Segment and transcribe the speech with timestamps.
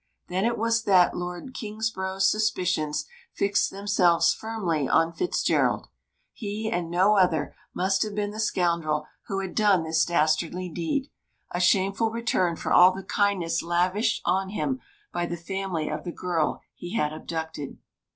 [0.29, 3.05] Then it was that Lord Kingsborough's suspicions
[3.35, 5.89] fixed themselves firmly on Fitzgerald.
[6.33, 11.11] He and no other must have been the scoundrel who had done this dastardly deed
[11.51, 14.79] a shameful return for all the kindness lavished on him
[15.13, 17.77] by the family of the girl he had abducted.